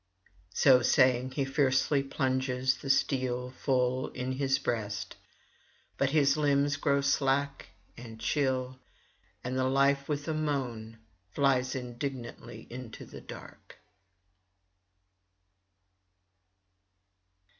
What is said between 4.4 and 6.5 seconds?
breast. But his